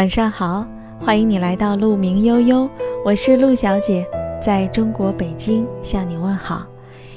[0.00, 0.66] 晚上好，
[0.98, 2.66] 欢迎你来到鹿鸣悠悠，
[3.04, 4.08] 我是陆小姐，
[4.40, 6.66] 在中国北京向你问好。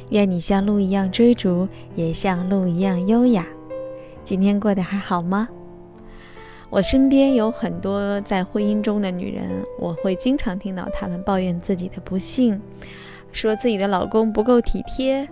[0.10, 1.66] 愿你像鹿一样追逐，
[1.96, 3.48] 也像鹿一样优雅。
[4.26, 5.48] 今天过得还好吗？
[6.70, 12.60] 我身边有很多在婚姻中的女人，我会经常听到她们抱怨自己的不幸，
[13.32, 15.30] 说自己的老公不够体贴，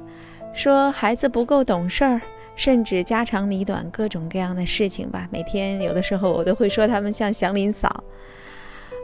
[0.53, 2.21] 说孩子不够懂事儿。
[2.55, 5.27] 甚至家长里短各种各样的事情吧。
[5.31, 8.03] 每天有的时候我都会说他们像祥林嫂。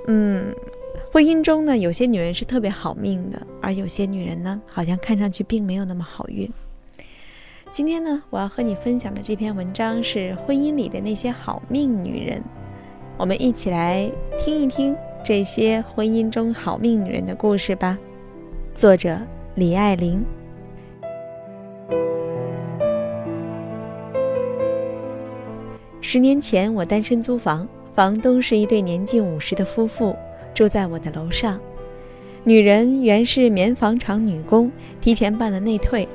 [0.07, 0.53] 嗯，
[1.11, 6.49] 婚姻中呢，有些女人是特别好命的，而有些女人呢，好像看上去并没有那么好运。
[7.71, 12.41] 今天呢，我要和你分享的这篇文章是婚姻里的那些好命女人。
[13.17, 17.97] 我们一起来听一听这些婚姻中好命女人的故事吧。
[18.73, 19.19] 作者
[19.55, 20.23] 李爱玲。
[26.09, 30.15] 十年前，我单身租房，房东是一对年近五十的夫妇，
[30.53, 31.59] 住在我的楼上。
[32.45, 36.07] 女人原是棉纺厂女工，提前办了内退。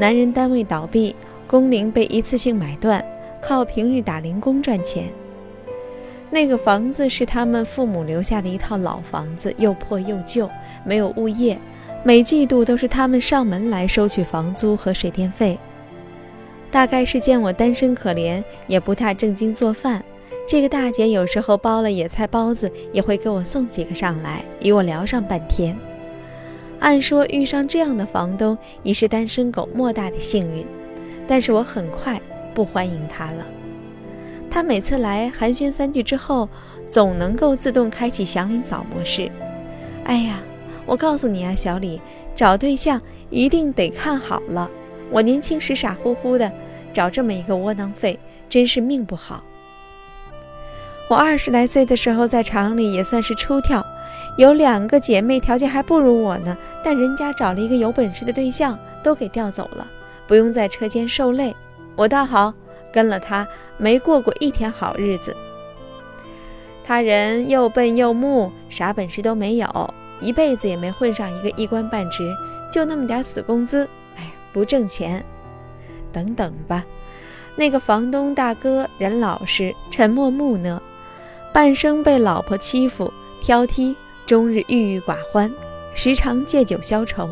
[0.00, 1.14] 男人单位倒闭，
[1.46, 3.04] 工龄被一次性买断，
[3.40, 5.04] 靠平日打零工赚钱。
[6.28, 10.50] 那个房子是他们父母留下的一套老房子，又破又旧，
[10.84, 11.56] 没有物业，
[12.02, 15.56] 每季度都是他们上门来收取房租和水电费。
[16.70, 20.04] 大概是见我单身可怜，也不太正经做饭。
[20.46, 25.76] 这个大姐有时候包了野菜包子，也会给我送几个上来，与我聊上半天。
[26.78, 30.64] 按说遇上这样的房东，已是单身狗莫大的幸运，
[31.28, 32.20] 但是我很快
[32.54, 33.46] 不欢迎他了。
[34.50, 36.48] 他每次来寒暄三句之后，
[36.88, 39.30] 总能够自动开启祥林嫂模式。
[40.04, 40.40] 哎呀，
[40.86, 42.00] 我告诉你啊，小李，
[42.34, 44.70] 找对象一定得看好了。
[45.10, 46.50] 我年轻时傻乎乎的，
[46.92, 49.42] 找这么一个窝囊废，真是命不好。
[51.08, 53.84] 我二十来岁的时候在厂里也算是出挑，
[54.38, 59.84] 有两个姐妹条件还不如我呢，但人家找了一个有本事的对象，都给调走了，
[60.28, 61.54] 不用在车间受累。
[61.96, 62.54] 我倒好，
[62.92, 63.46] 跟了他
[63.76, 65.36] 没过过一天好日子。
[66.84, 72.32] 他人又笨又木，啥本事都没有，一辈子也没混上一个一官半职，
[72.70, 73.88] 就那么点死工资。
[74.52, 75.24] 不挣钱，
[76.12, 76.84] 等等吧。
[77.56, 80.80] 那个房东大哥人老实、沉默木讷，
[81.52, 83.94] 半生被老婆欺负、挑剔，
[84.26, 85.52] 终日郁郁寡欢，
[85.94, 87.28] 时常借酒消愁。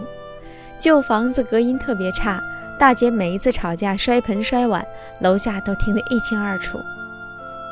[0.81, 2.43] 旧房子隔音特别差，
[2.79, 4.85] 大姐每一次吵架摔盆摔碗，
[5.21, 6.79] 楼下都听得一清二楚。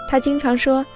[0.09, 0.87] 他经常说：“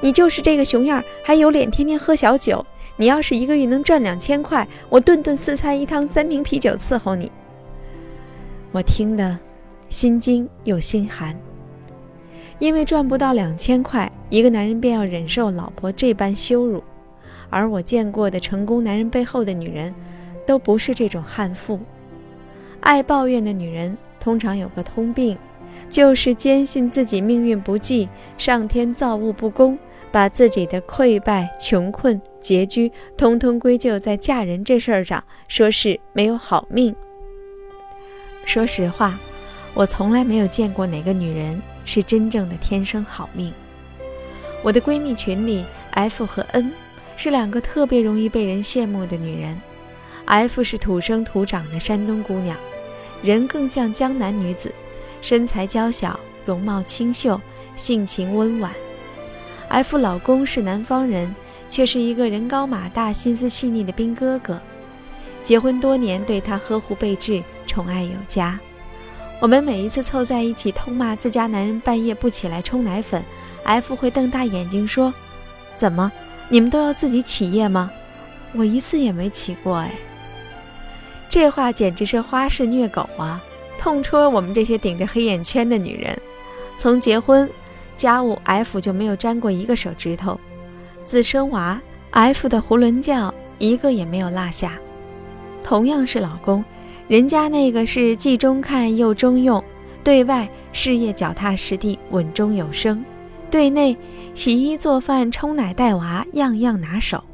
[0.00, 2.64] 你就是这个熊样，还有脸天天喝小酒？
[2.96, 7.32] 你要是一个月能赚两千块，我顿顿四菜一汤、三瓶啤酒伺候你。”
[8.72, 9.36] 我听得
[9.88, 11.36] 心惊又心寒，
[12.60, 16.82] 因为赚不到两千块，一个男人便要忍受老婆这般羞辱。
[17.48, 19.92] 而我见过的成功男人背后的女人，
[20.46, 21.80] 都不是这种悍妇。
[22.78, 25.36] 爱抱怨的女人通常有个通病，
[25.88, 29.76] 就是坚信自己命运不济，上天造物不公，
[30.12, 36.94] 把自己的溃败、穷困、拮据，通通归咎在嫁人这事儿上，说是没有好命。
[38.50, 39.16] 说实话，
[39.74, 43.52] 我从来没有见过哪个女人是真正的天生好命。
[44.60, 46.72] 我的闺蜜群里，F 和 N
[47.16, 49.56] 是两个特别容易被人羡慕的女人。
[50.24, 52.56] F 是土生土长的山东姑娘，
[53.22, 54.74] 人更像江南女子，
[55.22, 57.40] 身材娇小，容貌清秀，
[57.76, 58.72] 性情温婉。
[59.68, 61.32] F 老公是南方人，
[61.68, 64.60] 却是一个人高马大、心思细腻的兵哥哥。
[65.44, 68.58] 结婚多年，对她呵护备至，宠爱有加。
[69.38, 73.22] 我们每一次凑在一起痛骂自家男人半夜不起来冲奶粉
[73.62, 75.14] ，F 会瞪大眼睛说
[75.78, 76.10] ：“怎么，
[76.48, 77.88] 你们都要自己起夜吗？
[78.54, 79.94] 我一次也没起过哎。”
[81.30, 83.40] 这话简直是花式虐狗啊！
[83.78, 86.18] 痛戳我们这些顶着黑眼圈的女人。
[86.76, 87.48] 从结婚，
[87.96, 90.34] 家务 F 就没有沾过一个手指头；
[91.04, 91.80] 自生娃
[92.10, 94.72] ，F 的囫囵觉一个也没有落下。
[95.62, 96.64] 同样是老公，
[97.10, 99.60] 人家那个是既中看又中用，
[100.04, 103.04] 对外事业脚踏实地、稳中有升，
[103.50, 103.96] 对内
[104.32, 107.24] 洗衣做饭、冲奶带娃样样拿手。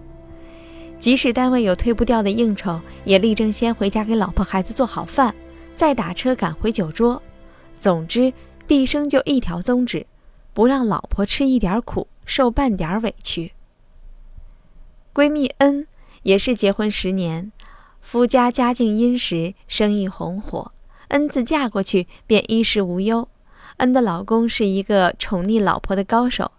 [0.98, 5.34] 即使单位有推不掉的应酬，也力争先回家给老婆孩子做好饭，
[5.74, 7.22] 再打车赶回酒桌。
[7.78, 8.32] 总之，
[8.66, 10.06] 毕生就一条宗旨：
[10.54, 13.52] 不让老婆吃一点苦，受半点委屈。
[15.12, 15.86] 闺蜜 N
[16.22, 17.52] 也是结婚十年。
[18.06, 20.70] 夫家家境殷实，生意红火。
[21.08, 23.26] 恩自嫁过去便衣食无忧。
[23.78, 26.52] 恩的老公是一个宠溺老婆的高手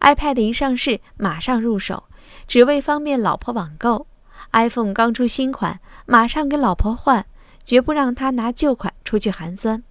[0.00, 2.04] ，iPad 一上市，马上入手，
[2.48, 4.06] 只为方便老婆网购。
[4.52, 7.26] iPhone 刚出新款，马上给老婆换，
[7.62, 9.82] 绝不让她拿旧款出去寒酸。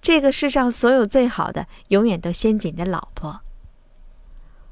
[0.00, 3.40] 这个世上所有最好的，永远都先紧着老婆。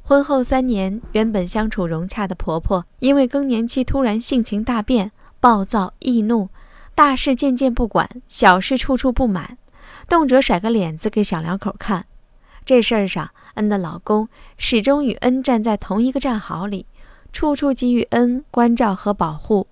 [0.04, 6.48] 婚后三年，原本相处融洽的婆婆，因为更年期突然性情大变，暴躁易怒，
[6.94, 9.56] 大事渐渐不管，小事处处不满，
[10.08, 12.06] 动辄甩个脸子给小两口看。
[12.64, 16.86] 这事儿上，恩的老公始终与恩站在同一个战壕里，
[17.32, 19.66] 处处给予恩关照和保护。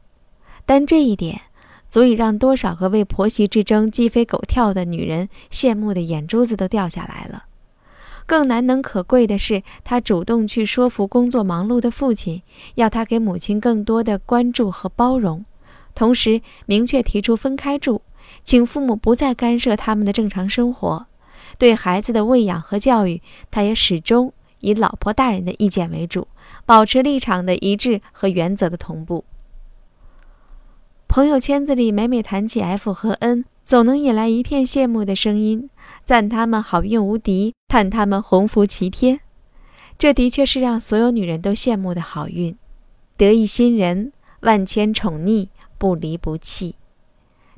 [0.64, 1.42] 但这一点，
[1.88, 7.44] 足以让多少个为婆媳之争鸡飞狗跳的女人羡慕的眼珠子都掉下来了。
[8.24, 12.42] 更难能可贵的是，他主动去说服工作忙碌的父亲，
[12.74, 15.44] 要他给母亲更多的关注和包容，
[15.96, 18.02] 同时明确提出分开住，
[18.44, 21.06] 请父母不再干涉他们的正常生活。
[21.58, 23.20] 对孩子的喂养和教育，
[23.50, 26.28] 他也始终以老婆大人的意见为主，
[26.64, 29.24] 保持立场的一致和原则的同步。
[31.08, 33.44] 朋友圈子里每每谈起 F 和 N。
[33.66, 35.68] 总能引来一片羡慕的声音，
[36.04, 39.18] 赞他们好运无敌，叹他们鸿福齐天。
[39.98, 42.56] 这的确是让所有女人都羡慕的好运，
[43.16, 44.12] 得一心人，
[44.42, 45.48] 万千宠溺，
[45.78, 46.76] 不离不弃。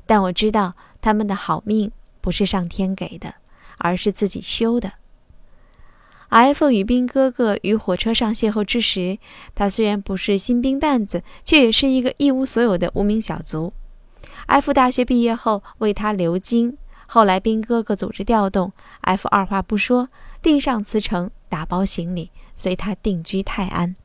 [0.05, 3.35] 但我知道他们的好命不是上天给的，
[3.77, 4.93] 而是自己修的。
[6.29, 9.17] F 与兵哥哥于火车上邂逅之时，
[9.55, 13.73] 他虽然不是新兵蛋子，却也是一个一无所有的无名小卒。
[14.45, 16.77] F 大学毕业后为他留京，
[17.07, 20.09] 后来兵哥哥组织调动，F 二话不说
[20.41, 23.95] 递上辞呈，打包行李随他定居泰安。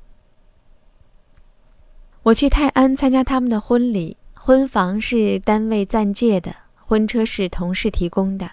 [2.24, 6.56] 我去泰安参加他们的婚礼，婚房是单位暂借的，
[6.86, 8.52] 婚车是同事提供的，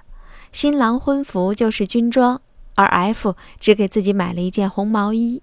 [0.52, 2.42] 新郎婚服就是军装，
[2.76, 5.42] 而 F 只给自己买了一件红毛衣。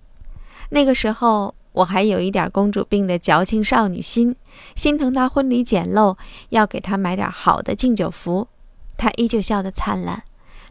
[0.70, 1.54] 那个时候。
[1.72, 4.34] 我还有一点公主病的矫情少女心，
[4.74, 6.16] 心疼她婚礼简陋，
[6.48, 8.48] 要给她买点好的敬酒服。
[8.96, 10.24] 她依旧笑得灿烂，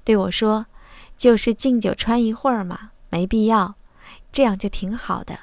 [0.03, 0.65] 对我说
[1.15, 3.75] ：“就是敬酒穿一会儿嘛，没必要，
[4.33, 5.39] 这样就挺好的。”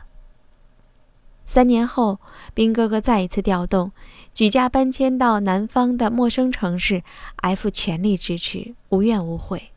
[1.45, 2.19] 三年后，
[2.55, 3.93] 兵哥哥再一次调动，
[4.33, 7.03] 举家搬迁到南方的陌生城市
[7.37, 9.71] ，F 全力支持，无怨无悔。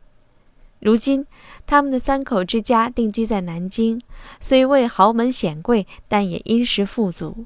[0.79, 1.25] 如今，
[1.65, 4.01] 他们的三口之家定居在南京，
[4.39, 7.45] 虽未豪门显贵，但也殷实富足。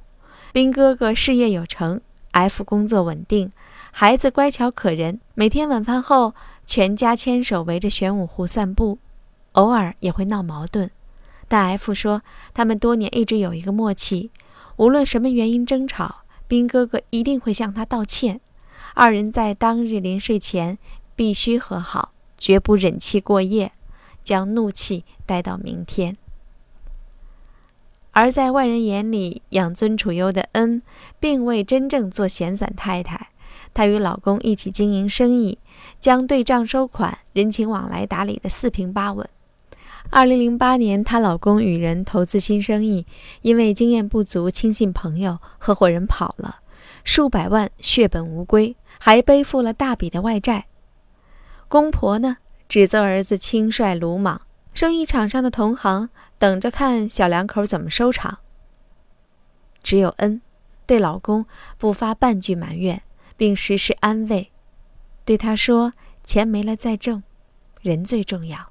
[0.52, 2.02] 兵哥哥事业有成
[2.32, 3.52] ，F 工作稳定，
[3.92, 5.20] 孩子乖巧可人。
[5.34, 6.34] 每天晚饭后，
[6.66, 9.00] 全家牵手围着玄武湖散步，
[9.54, 10.92] 偶尔也会闹矛盾。
[11.52, 12.22] 但 F 说，
[12.54, 14.32] 他们多年一直有一个默契，
[14.78, 18.40] 无论什么原因争吵，兵哥哥一定会向他道歉。
[18.94, 20.78] 二人在当日临睡前
[21.14, 22.14] 必须和好。
[22.38, 23.74] 绝不忍气过夜，
[24.24, 26.16] 将怒气带到明天。
[28.12, 30.82] 而在外人眼里养尊处优的恩，
[31.20, 33.28] 并未真正做闲散太太。
[33.74, 35.60] 她与老公一起经营生意，
[36.00, 39.30] 将对账收款、人情往来打理得四平八稳。
[40.12, 43.08] 二零零八年，她老公与人投资新生意，
[43.44, 46.58] 因为经验不足，轻信朋友，合伙人跑了，
[47.06, 50.66] 数百万血本无归，还背负了大笔的外债。
[51.70, 52.38] 公婆呢，
[52.68, 54.42] 指责儿子轻率鲁莽。
[54.74, 58.40] 生意场上的同行等着看小两口怎么收场。
[59.82, 60.42] 只有恩，
[60.86, 61.46] 对老公
[61.78, 63.02] 不发半句埋怨，
[63.38, 64.52] 并时时安慰，
[65.24, 67.24] 对他说：“钱没了再挣，
[67.82, 68.71] 人最重要。”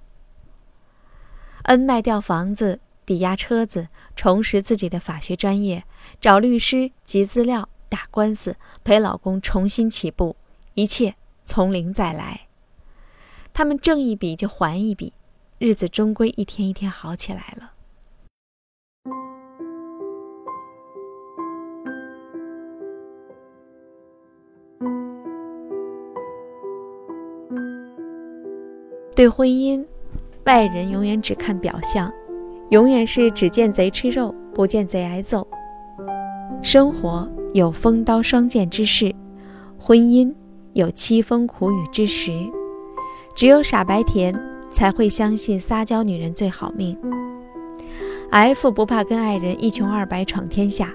[1.65, 5.85] 恩卖掉房子，抵押车子，重拾自己的法学专业，
[6.21, 10.37] 找律师集资料，打官司，陪老公重新起步，
[10.75, 11.15] 一切
[11.45, 12.49] 从零再来。
[13.53, 15.13] 他们挣一笔就还一笔，
[15.59, 17.73] 日子终归一天一天好起来了。
[29.17, 29.85] 对婚姻，
[30.45, 32.11] 外人永远只看表象，
[32.71, 35.47] 永远是只见贼吃肉，不见贼挨揍。
[36.63, 39.15] 生活有风刀霜剑之势，
[39.79, 40.33] 婚姻
[40.73, 42.33] 有凄风苦雨之时。
[43.35, 44.35] 只有傻白甜
[44.73, 46.99] 才会相信撒娇女人最好命。
[48.31, 50.95] F 不怕跟爱人一穷二白闯天下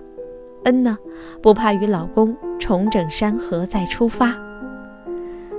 [0.63, 0.97] ，N 呢
[1.41, 4.35] 不怕与老公重整山河再出发。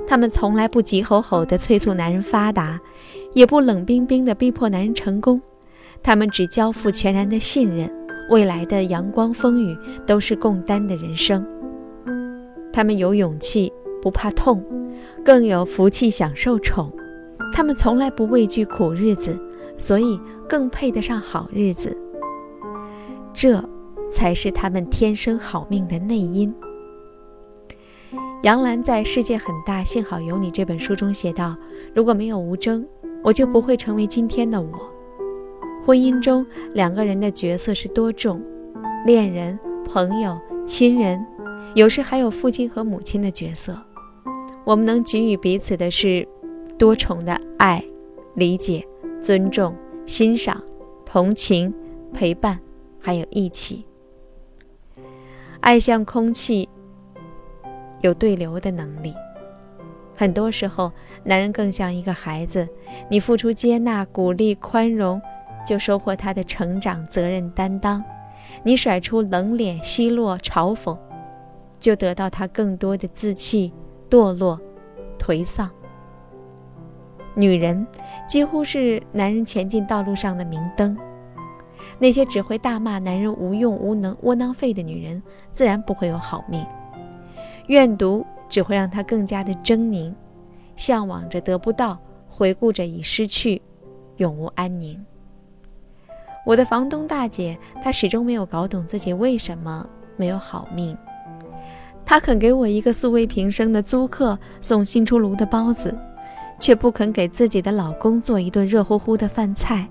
[0.07, 2.81] 他们从来不急吼吼地催促男人发达，
[3.37, 5.39] 也不冷冰冰地逼迫男人成功。
[6.03, 7.93] 他们只交付全然的信任，
[8.31, 9.77] 未来的阳光风雨
[10.07, 11.47] 都是共担的人生。
[12.73, 14.65] 他们有勇气，不怕痛。
[15.23, 16.91] 更有福气享受宠，
[17.53, 19.39] 他们从来不畏惧苦日子，
[19.77, 21.95] 所以更配得上好日子。
[23.35, 23.63] 这，
[24.11, 26.55] 才是他们天生好命的内因。
[28.43, 31.57] 杨澜在《世界很大，幸好有你》这本书中写道
[31.93, 32.87] ：“如果没有吴征，
[33.27, 34.69] 我就不会成为今天的我。”
[35.85, 38.41] 婚姻中两个人的角色是多重，
[39.05, 41.27] 恋人、朋友、亲人，
[41.75, 43.77] 有时还有父亲和母亲的角色。
[44.65, 46.27] 我们能给予彼此的是
[46.79, 47.85] 多重的爱、
[48.35, 48.87] 理解、
[49.21, 49.75] 尊重、
[50.07, 50.63] 欣赏、
[51.05, 51.75] 同情、
[52.13, 52.61] 陪伴，
[53.01, 53.85] 还有义气。
[55.61, 56.69] 爱像空气。
[58.03, 59.13] 有对流的能力。
[60.17, 60.91] 很多时候，
[61.25, 62.67] 男人更像一个孩子，
[63.11, 65.21] 你付出接纳、鼓励、宽容，
[65.67, 68.03] 就收获他的成长、责任担当；
[68.63, 70.97] 你甩出冷脸、奚落、嘲讽，
[71.79, 73.73] 就得到他更多的自弃、
[74.09, 74.59] 堕落、
[75.19, 75.71] 颓丧。
[77.35, 77.87] 女人
[78.27, 80.97] 几乎是男人前进道路上的明灯，
[81.99, 86.65] 那些只会大骂男人无用、无能、窝囊废的女人，自然不会有好命。
[87.67, 90.13] 怨毒只会让他更加的狰狞，
[90.77, 91.99] 向往着得不到，
[92.29, 93.61] 回顾着已失去，
[94.17, 94.99] 永无安宁。
[96.45, 100.97] 我的房东大姐，她始终没有搞懂自己为什么没有好命。
[102.05, 105.93] 她肯给我一个素未平生的租客送新出炉的包子，
[106.61, 109.89] 却不肯给自己的老公做一顿热乎乎的饭菜。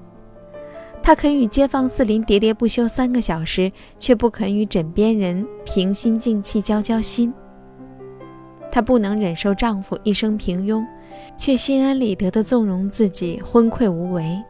[1.03, 3.69] 她肯与街坊四邻喋喋不休三个小时，
[3.99, 7.33] 却不肯与枕边人平心静气交交心。
[8.75, 10.85] 她不能忍受丈夫一生平庸，
[11.37, 14.43] 却心安理得地纵容自己昏聩无为。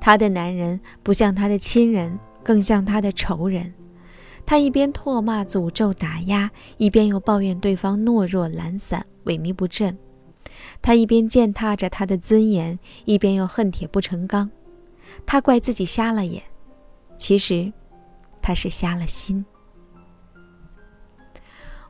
[0.00, 3.72] 她的男人不像她的亲人，更像她的仇人。
[4.44, 9.96] 她一边唾骂、诅咒、打压，一边又抱怨对方懦弱、懒散、萎靡不振。
[10.82, 14.50] 她一边践踏着他的尊严，一边又恨铁不成钢。
[15.24, 16.42] 她怪自己瞎了眼，
[17.16, 17.72] 其实，
[18.42, 19.44] 她是瞎了心。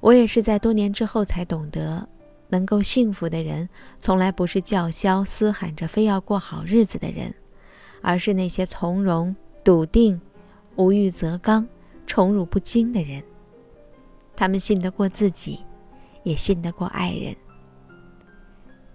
[0.05, 2.07] 我也是在多年之后才懂得，
[2.49, 3.67] 能够幸福的人，
[3.99, 7.35] 从来不是叫嚣嘶喊着非要过好日子的人，
[8.03, 9.35] 而是那些从容、
[9.65, 10.21] 笃定、
[10.77, 11.67] 无欲则刚、
[12.07, 13.25] 宠辱不惊的人。
[14.37, 15.61] 他们信得过自己，
[16.23, 17.35] 也信得过爱人。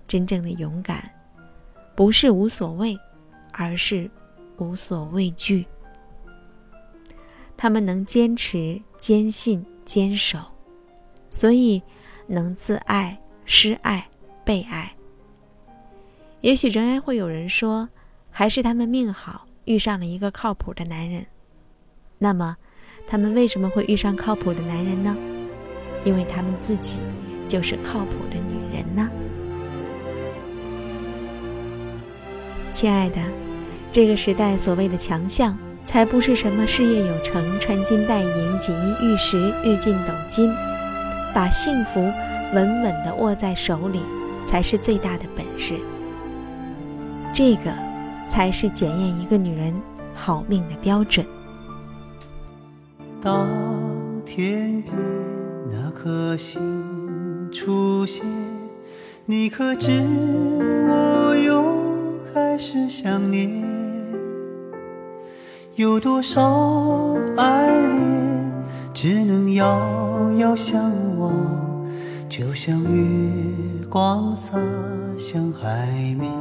[0.05, 1.09] 真正的勇敢，
[1.95, 2.95] 不是无所谓，
[3.51, 4.07] 而是
[4.57, 5.65] 无所畏惧。
[7.57, 10.37] 他们能坚持、坚信、坚守。
[11.29, 11.81] 所以，
[12.27, 14.07] 能自爱、施爱、
[14.43, 14.91] 被爱。
[16.41, 17.89] 也许仍然会有人说，
[18.31, 21.25] 还是他们命好，遇上了一个靠谱的男人。
[22.17, 22.55] 那么，
[23.07, 25.15] 他们为什么会遇上靠谱的男人呢？
[26.05, 26.97] 因为他们自己
[27.47, 29.09] 就是靠谱的女人呢。
[32.73, 33.17] 亲爱的，
[33.91, 40.49] 这个时代所谓的强项，才不是什么事业有成、穿金戴银、锦衣玉食、日进斗金。
[41.39, 42.01] 把幸福
[42.53, 44.01] 稳稳地握在手里，
[44.45, 45.79] 才是最大的本事。
[47.31, 47.71] 这个，
[48.27, 49.73] 才是检验一个女人
[50.13, 51.25] 好命的标准。
[53.21, 53.47] 当
[54.25, 54.93] 天边
[55.71, 56.59] 那颗星
[57.53, 58.25] 出现，
[59.25, 60.03] 你可知
[60.89, 61.63] 我又
[62.33, 63.63] 开始想念？
[65.75, 67.97] 有多少爱恋，
[68.93, 69.79] 只能遥
[70.19, 70.91] 遥遥相。
[72.29, 72.89] 就像月
[73.89, 74.57] 光洒
[75.17, 76.31] 向海面，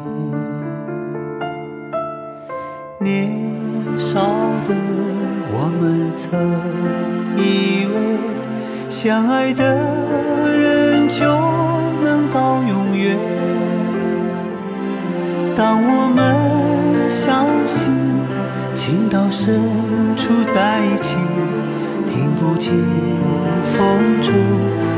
[3.01, 3.33] 年
[3.99, 4.21] 少
[4.67, 4.75] 的
[5.51, 6.39] 我们曾
[7.37, 7.97] 以为
[8.91, 9.65] 相爱的
[10.47, 11.25] 人就
[12.05, 13.19] 能到永远。
[15.57, 17.91] 当我们相信
[18.75, 19.59] 情到深
[20.17, 21.17] 处在一起，
[22.07, 22.73] 听不见
[23.79, 24.35] 风中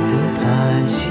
[0.09, 0.31] 的。
[0.41, 1.11] 叹息，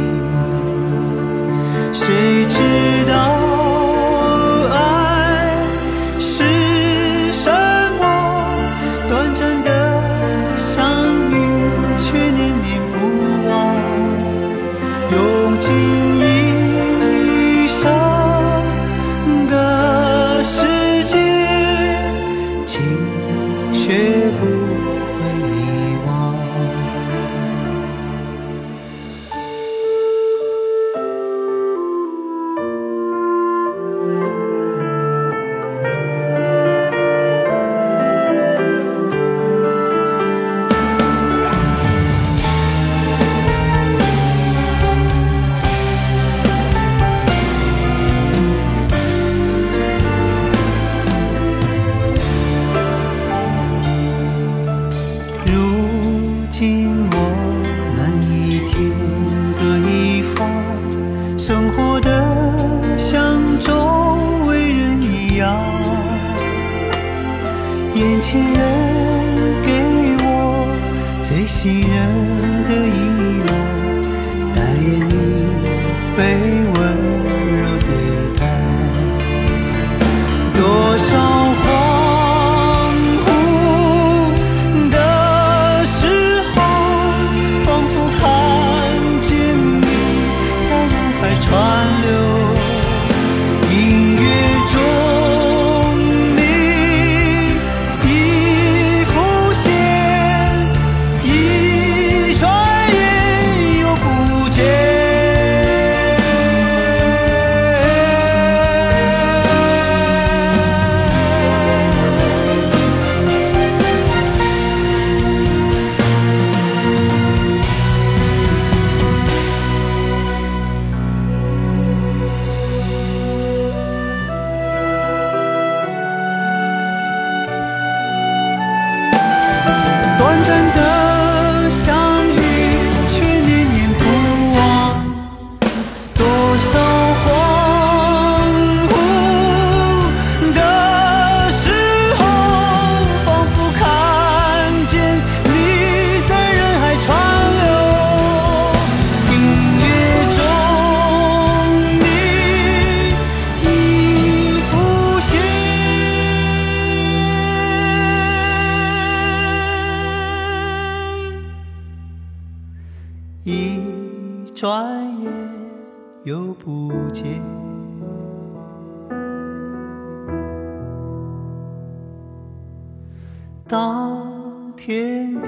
[173.68, 175.48] 当天边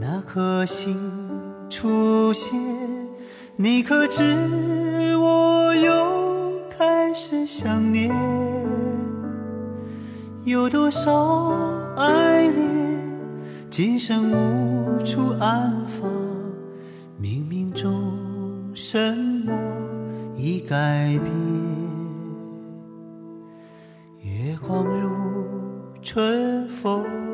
[0.00, 0.96] 那颗星
[1.68, 2.58] 出现，
[3.56, 4.22] 你可知
[5.18, 8.10] 我又开始想念？
[10.44, 11.52] 有多少
[11.96, 12.58] 爱恋，
[13.70, 16.10] 今生无处安放？
[17.20, 18.12] 冥冥中
[18.74, 19.52] 什么
[20.46, 21.26] 已改变？
[24.22, 25.10] 月光如
[26.00, 27.25] 春风。